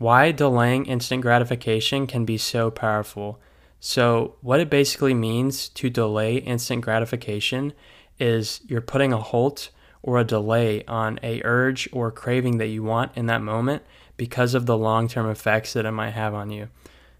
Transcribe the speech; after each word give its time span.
why 0.00 0.32
delaying 0.32 0.86
instant 0.86 1.20
gratification 1.20 2.06
can 2.06 2.24
be 2.24 2.38
so 2.38 2.70
powerful. 2.70 3.38
So, 3.80 4.36
what 4.40 4.58
it 4.58 4.70
basically 4.70 5.12
means 5.12 5.68
to 5.68 5.90
delay 5.90 6.36
instant 6.36 6.80
gratification 6.80 7.74
is 8.18 8.62
you're 8.66 8.80
putting 8.80 9.12
a 9.12 9.20
halt 9.20 9.68
or 10.02 10.18
a 10.18 10.24
delay 10.24 10.82
on 10.86 11.20
a 11.22 11.42
urge 11.44 11.86
or 11.92 12.10
craving 12.10 12.56
that 12.56 12.68
you 12.68 12.82
want 12.82 13.12
in 13.14 13.26
that 13.26 13.42
moment 13.42 13.82
because 14.16 14.54
of 14.54 14.64
the 14.64 14.76
long-term 14.76 15.28
effects 15.28 15.74
that 15.74 15.84
it 15.84 15.90
might 15.90 16.12
have 16.12 16.32
on 16.32 16.48
you. 16.48 16.70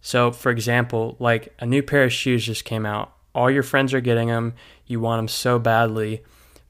So, 0.00 0.32
for 0.32 0.50
example, 0.50 1.16
like 1.18 1.54
a 1.58 1.66
new 1.66 1.82
pair 1.82 2.04
of 2.04 2.12
shoes 2.12 2.46
just 2.46 2.64
came 2.64 2.86
out. 2.86 3.14
All 3.34 3.50
your 3.50 3.62
friends 3.62 3.92
are 3.92 4.00
getting 4.00 4.28
them. 4.28 4.54
You 4.86 4.98
want 4.98 5.18
them 5.18 5.28
so 5.28 5.58
badly, 5.58 6.22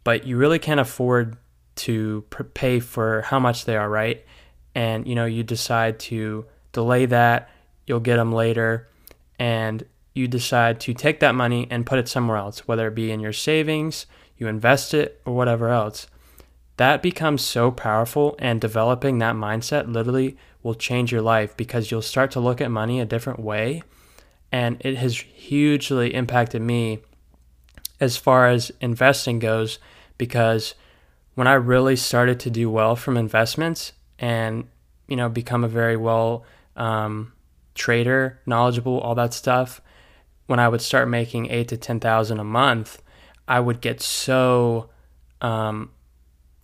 but 0.03 0.27
you 0.27 0.37
really 0.37 0.59
can't 0.59 0.81
afford 0.81 1.37
to 1.77 2.23
pay 2.55 2.81
for 2.81 3.23
how 3.23 3.39
much 3.39 3.67
they 3.67 3.77
are, 3.77 3.89
right? 3.89 4.27
And 4.75 5.07
you 5.07 5.15
know, 5.15 5.27
you 5.27 5.43
decide 5.43 5.99
to 6.01 6.47
delay 6.73 7.07
that, 7.07 7.51
you'll 7.87 8.01
get 8.01 8.17
them 8.17 8.33
later, 8.33 8.89
and 9.39 9.85
you 10.15 10.29
decide 10.29 10.81
to 10.81 10.95
take 10.95 11.21
that 11.21 11.35
money 11.35 11.67
and 11.71 11.87
put 11.87 11.99
it 11.99 12.09
somewhere 12.09 12.37
else, 12.37 12.67
whether 12.69 12.89
it 12.89 12.95
be 12.95 13.11
in 13.11 13.21
your 13.21 13.33
savings, 13.33 14.07
you 14.37 14.47
invest 14.47 14.95
it, 14.95 15.21
or 15.25 15.35
whatever 15.35 15.69
else. 15.69 16.07
That 16.77 17.03
becomes 17.03 17.43
so 17.43 17.71
powerful, 17.71 18.35
and 18.39 18.61
developing 18.61 19.19
that 19.19 19.37
mindset 19.37 19.93
literally 19.93 20.37
will 20.63 20.75
change 20.75 21.13
your 21.13 21.23
life 21.23 21.57
because 21.57 21.91
you'll 21.91 22.03
start 22.03 22.31
to 22.33 22.41
look 22.41 22.61
at 22.61 22.71
money 22.71 23.01
a 23.01 23.05
different 23.05 23.41
way. 23.41 23.83
And 24.51 24.77
it 24.81 24.97
has 24.97 25.19
hugely 25.19 26.15
impacted 26.15 26.63
me 26.63 27.01
as 28.01 28.17
far 28.17 28.49
as 28.49 28.73
investing 28.81 29.39
goes 29.39 29.79
because 30.19 30.75
when 31.35 31.47
I 31.47 31.55
really 31.55 31.97
started 31.97 32.39
to 32.41 32.51
do 32.51 32.71
well 32.71 32.97
from 32.97 33.17
investments 33.17 33.93
and 34.23 34.69
you 35.09 35.17
know 35.17 35.29
become 35.29 35.65
a 35.65 35.69
very 35.69 35.97
well 35.99 36.45
um, 36.77 37.33
trader, 37.75 38.41
knowledgeable, 38.47 38.99
all 39.01 39.15
that 39.17 39.35
stuff, 39.35 39.83
when 40.47 40.59
I 40.59 40.69
would 40.69 40.81
start 40.81 41.09
making 41.09 41.51
eight 41.51 41.69
to 41.69 41.77
ten 41.77 42.01
thousand 42.01 42.41
a 42.41 42.45
month, 42.45 43.03
I 43.47 43.61
would 43.61 43.83
get 43.83 44.01
so, 44.01 44.89
um, 45.43 45.91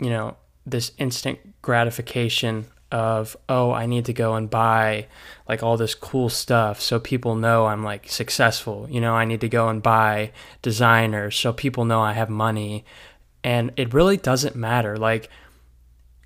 you 0.01 0.09
know, 0.09 0.37
this 0.65 0.93
instant 0.97 1.39
gratification 1.61 2.67
of 2.91 3.37
oh 3.51 3.71
I 3.71 3.85
need 3.85 4.07
to 4.07 4.15
go 4.15 4.35
and 4.35 4.49
buy 4.49 5.09
like 5.47 5.63
all 5.63 5.77
this 5.77 5.95
cool 5.95 6.31
stuff 6.31 6.81
so 6.81 6.99
people 6.99 7.35
know 7.35 7.67
I'm 7.67 7.85
like 7.85 8.09
successful. 8.09 8.87
You 8.91 9.01
know, 9.01 9.15
I 9.15 9.27
need 9.27 9.43
to 9.43 9.49
go 9.49 9.69
and 9.69 9.83
buy 9.83 10.33
designers 10.63 11.37
so 11.37 11.53
people 11.53 11.85
know 11.85 12.01
I 12.01 12.15
have 12.15 12.31
money. 12.31 12.85
And 13.45 13.73
it 13.77 13.93
really 13.93 14.17
doesn't 14.17 14.57
matter. 14.57 14.97
Like 14.97 15.29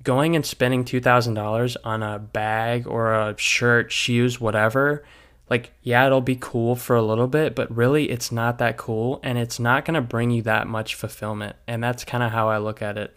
going 0.02 0.34
and 0.34 0.44
spending 0.44 0.84
$2,000 0.84 1.76
on 1.84 2.02
a 2.02 2.18
bag 2.18 2.86
or 2.86 3.14
a 3.14 3.36
shirt, 3.38 3.92
shoes, 3.92 4.40
whatever, 4.40 5.04
like, 5.50 5.72
yeah, 5.82 6.06
it'll 6.06 6.22
be 6.22 6.38
cool 6.40 6.76
for 6.76 6.96
a 6.96 7.02
little 7.02 7.26
bit, 7.26 7.54
but 7.54 7.74
really 7.74 8.10
it's 8.10 8.32
not 8.32 8.58
that 8.58 8.78
cool 8.78 9.20
and 9.22 9.36
it's 9.36 9.60
not 9.60 9.84
going 9.84 9.94
to 9.94 10.00
bring 10.00 10.30
you 10.30 10.40
that 10.42 10.66
much 10.66 10.94
fulfillment. 10.94 11.56
And 11.66 11.82
that's 11.82 12.04
kind 12.04 12.22
of 12.22 12.32
how 12.32 12.48
I 12.48 12.58
look 12.58 12.80
at 12.80 12.96
it. 12.96 13.14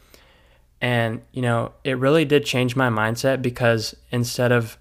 And, 0.82 1.22
you 1.32 1.42
know, 1.42 1.72
it 1.84 1.98
really 1.98 2.26
did 2.26 2.46
change 2.46 2.76
my 2.76 2.90
mindset 2.90 3.42
because 3.42 3.96
instead 4.12 4.52
of 4.52 4.78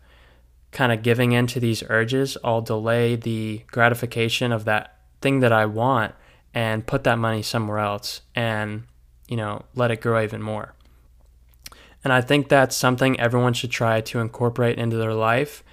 kind 0.73 0.91
of 0.91 1.03
giving 1.03 1.33
in 1.33 1.47
to 1.47 1.61
these 1.61 1.85
urges, 1.89 2.37
I'll 2.43 2.61
delay 2.61 3.15
the 3.15 3.63
gratification 3.69 4.51
of 4.51 4.65
that 4.65 4.99
thing 5.21 5.39
that 5.39 5.53
I 5.53 5.67
want 5.67 6.15
and 6.53 6.85
put 6.85 7.05
that 7.05 7.19
money 7.19 7.43
somewhere 7.43 7.79
else 7.79 8.23
and, 8.35 8.83
you 9.29 9.37
know, 9.37 9.65
let 9.77 9.93
it 9.93 10.01
grow 10.01 10.21
even 10.23 10.43
more. 10.43 10.75
And 12.05 12.13
I 12.13 12.21
think 12.21 12.49
that's 12.49 12.77
something 12.77 13.19
everyone 13.19 13.55
should 13.55 13.71
try 13.71 14.03
to 14.03 14.21
incorporate 14.21 14.79
into 14.79 14.99
their 14.99 15.15
life 15.15 15.65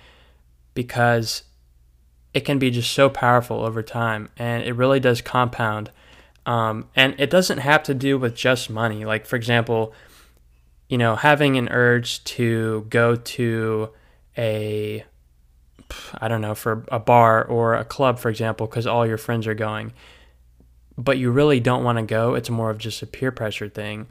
because 0.73 1.43
it 2.33 2.41
can 2.41 2.57
be 2.57 2.71
just 2.71 2.93
so 2.93 3.09
powerful 3.09 3.65
over 3.65 3.83
time 3.83 4.29
and 4.37 4.63
it 4.63 4.73
really 4.73 5.01
does 5.01 5.21
compound. 5.21 5.91
Um, 6.45 6.87
and 6.95 7.19
it 7.19 7.29
doesn't 7.29 7.59
have 7.59 7.83
to 7.83 7.93
do 7.93 8.17
with 8.17 8.33
just 8.33 8.69
money. 8.69 9.03
Like, 9.03 9.25
for 9.25 9.35
example, 9.35 9.93
you 10.87 10.97
know, 10.97 11.17
having 11.17 11.57
an 11.57 11.67
urge 11.69 12.23
to 12.23 12.85
go 12.89 13.15
to 13.15 13.89
a, 14.37 15.03
I 16.19 16.27
don't 16.29 16.41
know, 16.41 16.55
for 16.55 16.85
a 16.89 16.99
bar 16.99 17.43
or 17.43 17.75
a 17.75 17.83
club, 17.83 18.19
for 18.19 18.29
example, 18.29 18.67
because 18.67 18.87
all 18.87 19.05
your 19.05 19.17
friends 19.17 19.45
are 19.47 19.53
going, 19.53 19.91
but 20.97 21.17
you 21.17 21.29
really 21.29 21.59
don't 21.59 21.83
want 21.83 21.97
to 21.97 22.03
go. 22.03 22.35
It's 22.35 22.49
more 22.49 22.69
of 22.69 22.77
just 22.77 23.01
a 23.01 23.07
peer 23.07 23.31
pressure 23.31 23.67
thing 23.67 24.07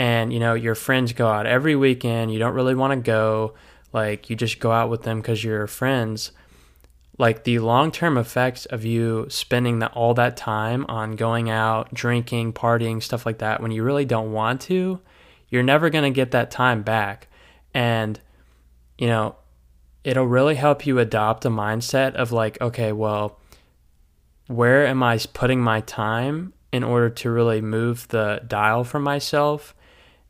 and 0.00 0.32
you 0.32 0.40
know 0.40 0.54
your 0.54 0.74
friends 0.74 1.12
go 1.12 1.28
out 1.28 1.44
every 1.44 1.76
weekend 1.76 2.32
you 2.32 2.38
don't 2.38 2.54
really 2.54 2.74
want 2.74 2.90
to 2.92 2.96
go 2.96 3.52
like 3.92 4.30
you 4.30 4.36
just 4.36 4.60
go 4.60 4.72
out 4.72 4.90
with 4.90 5.02
them 5.02 5.20
because 5.20 5.42
you're 5.42 5.66
friends. 5.66 6.32
Like 7.18 7.44
the 7.44 7.58
long-term 7.58 8.16
effects 8.16 8.64
of 8.66 8.84
you 8.84 9.26
spending 9.28 9.80
that 9.80 9.92
all 9.92 10.14
that 10.14 10.38
time 10.38 10.86
on 10.88 11.16
going 11.16 11.50
out 11.50 11.92
drinking 11.92 12.54
partying 12.54 13.02
stuff 13.02 13.26
like 13.26 13.38
that 13.38 13.60
when 13.60 13.72
you 13.72 13.82
really 13.82 14.06
don't 14.06 14.32
want 14.32 14.60
to 14.62 15.00
you're 15.48 15.64
never 15.64 15.90
going 15.90 16.04
to 16.04 16.14
get 16.14 16.30
that 16.30 16.52
time 16.52 16.82
back. 16.82 17.26
And 17.74 18.20
you 18.96 19.06
know 19.06 19.36
it'll 20.04 20.26
really 20.26 20.54
help 20.54 20.86
you 20.86 20.98
adopt 20.98 21.44
a 21.44 21.50
mindset 21.50 22.14
of 22.14 22.32
like 22.32 22.60
okay 22.60 22.92
well 22.92 23.38
where 24.46 24.86
am 24.86 25.02
i 25.02 25.18
putting 25.32 25.60
my 25.60 25.80
time 25.82 26.52
in 26.72 26.82
order 26.82 27.10
to 27.10 27.30
really 27.30 27.60
move 27.60 28.08
the 28.08 28.42
dial 28.46 28.82
for 28.82 28.98
myself 28.98 29.74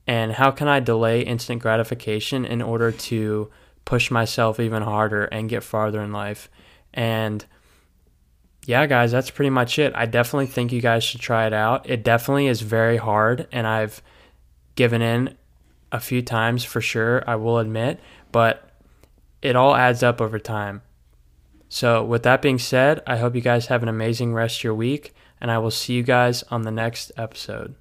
and 0.07 0.33
how 0.33 0.51
can 0.51 0.69
I 0.69 0.81
delay 0.81 1.23
instant 1.23 1.63
gratification 1.63 2.45
in 2.45 2.63
order 2.63 2.91
to 2.91 3.51
push 3.85 4.11
myself 4.11 4.61
even 4.61 4.83
harder 4.83 5.25
and 5.25 5.49
get 5.49 5.65
farther 5.65 6.01
in 6.01 6.13
life. 6.13 6.49
And 6.95 7.45
yeah, 8.65 8.87
guys, 8.87 9.11
that's 9.11 9.31
pretty 9.31 9.51
much 9.51 9.79
it. 9.79 9.93
I 9.97 10.07
definitely 10.07 10.47
think 10.47 10.71
you 10.71 10.81
guys 10.81 11.03
should 11.03 11.21
try 11.21 11.47
it 11.47 11.53
out. 11.53 11.89
It 11.89 12.05
definitely 12.05 12.47
is 12.47 12.61
very 12.61 12.99
hard, 12.99 13.49
and 13.51 13.67
I've 13.67 14.03
given 14.77 15.03
in 15.03 15.37
a 15.91 15.99
few 15.99 16.23
times 16.23 16.63
for 16.63 16.81
sure, 16.81 17.25
I 17.27 17.37
will 17.37 17.59
admit, 17.59 17.99
but 18.31 18.71
it 19.43 19.57
all 19.57 19.75
adds 19.75 20.03
up 20.05 20.21
over 20.21 20.39
time. 20.39 20.83
So, 21.69 22.05
with 22.05 22.23
that 22.25 22.43
being 22.43 22.59
said, 22.59 23.01
I 23.07 23.17
hope 23.17 23.35
you 23.35 23.41
guys 23.41 23.67
have 23.67 23.83
an 23.83 23.89
amazing 23.89 24.35
rest 24.35 24.59
of 24.59 24.65
your 24.65 24.75
week, 24.75 25.15
and 25.41 25.51
I 25.51 25.59
will 25.59 25.71
see 25.71 25.95
you 25.95 26.03
guys 26.03 26.43
on 26.45 26.63
the 26.63 26.71
next 26.71 27.11
episode. 27.17 27.75